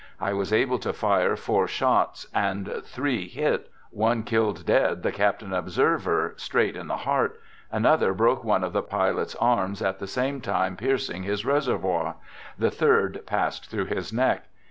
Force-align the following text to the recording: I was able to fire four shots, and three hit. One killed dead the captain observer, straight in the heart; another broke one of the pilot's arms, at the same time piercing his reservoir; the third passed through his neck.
I 0.19 0.33
was 0.33 0.51
able 0.51 0.79
to 0.79 0.93
fire 0.93 1.35
four 1.35 1.67
shots, 1.67 2.25
and 2.33 2.67
three 2.85 3.27
hit. 3.27 3.69
One 3.91 4.23
killed 4.23 4.65
dead 4.65 5.03
the 5.03 5.11
captain 5.11 5.53
observer, 5.53 6.33
straight 6.37 6.75
in 6.75 6.87
the 6.87 6.97
heart; 6.97 7.39
another 7.71 8.11
broke 8.15 8.43
one 8.43 8.63
of 8.63 8.73
the 8.73 8.81
pilot's 8.81 9.35
arms, 9.35 9.79
at 9.83 9.99
the 9.99 10.07
same 10.07 10.41
time 10.41 10.75
piercing 10.75 11.21
his 11.21 11.45
reservoir; 11.45 12.15
the 12.57 12.71
third 12.71 13.21
passed 13.27 13.69
through 13.69 13.85
his 13.93 14.11
neck. 14.11 14.45